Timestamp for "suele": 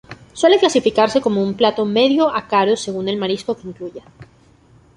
0.39-0.57